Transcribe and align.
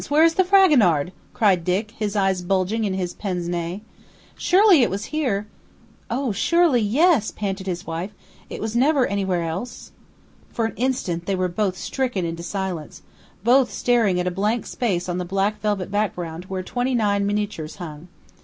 where 0.09 0.23
is 0.23 0.33
the 0.33 0.43
Fragonard?" 0.43 1.11
cried 1.31 1.63
Dick, 1.63 1.91
his 1.91 2.15
eyes 2.15 2.41
bulging 2.41 2.81
behind 2.81 2.95
his 2.99 3.13
pince 3.13 3.45
nez. 3.45 3.81
"Surely 4.35 4.81
it 4.81 4.89
was 4.89 5.05
here" 5.13 5.45
"Oh, 6.09 6.31
surely, 6.31 6.81
yes!" 6.81 7.29
panted 7.29 7.67
his 7.67 7.85
wife. 7.85 8.09
"It 8.49 8.61
was 8.61 8.75
never 8.75 9.05
anywhere 9.05 9.43
else." 9.43 9.91
For 10.49 10.65
an 10.65 10.73
instant 10.75 11.27
they 11.27 11.35
were 11.35 11.53
stricken 11.75 12.25
into 12.25 12.41
silence, 12.41 13.03
both 13.43 13.71
staring 13.71 14.19
at 14.19 14.25
a 14.25 14.31
blank 14.31 14.65
space 14.65 15.07
on 15.07 15.19
the 15.19 15.23
black 15.23 15.61
velvet 15.61 15.91
background 15.91 16.45
where 16.45 16.63
twenty 16.63 16.95
nine 16.95 17.27
miniatures 17.27 17.75
hung. 17.75 18.07